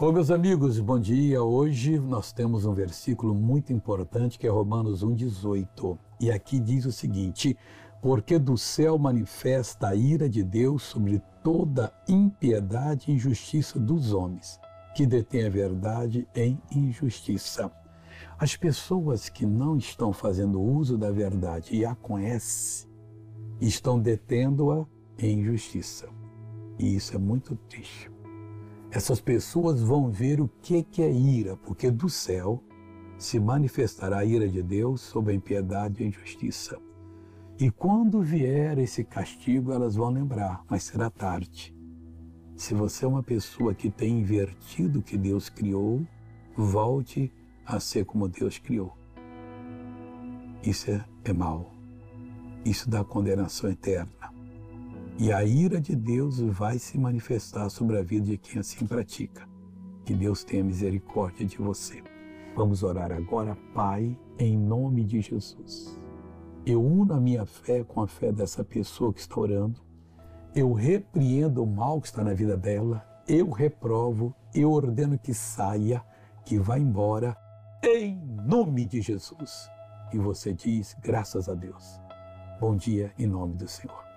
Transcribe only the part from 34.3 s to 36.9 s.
de Deus sobre a impiedade e a injustiça.